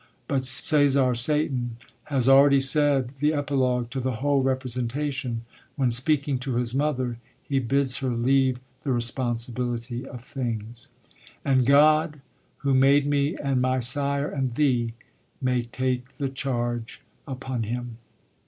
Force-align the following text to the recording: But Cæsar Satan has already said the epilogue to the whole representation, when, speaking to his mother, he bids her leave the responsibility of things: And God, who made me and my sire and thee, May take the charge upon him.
But 0.27 0.41
Cæsar 0.41 1.15
Satan 1.15 1.77
has 2.05 2.27
already 2.27 2.59
said 2.59 3.17
the 3.17 3.33
epilogue 3.35 3.91
to 3.91 3.99
the 3.99 4.13
whole 4.13 4.41
representation, 4.41 5.45
when, 5.75 5.91
speaking 5.91 6.39
to 6.39 6.55
his 6.55 6.73
mother, 6.73 7.19
he 7.43 7.59
bids 7.59 7.99
her 7.99 8.09
leave 8.09 8.59
the 8.81 8.91
responsibility 8.91 10.03
of 10.07 10.23
things: 10.23 10.87
And 11.45 11.67
God, 11.67 12.19
who 12.65 12.73
made 12.73 13.05
me 13.05 13.35
and 13.35 13.61
my 13.61 13.79
sire 13.79 14.27
and 14.27 14.55
thee, 14.55 14.95
May 15.39 15.65
take 15.65 16.13
the 16.13 16.29
charge 16.29 17.03
upon 17.27 17.61
him. 17.61 17.99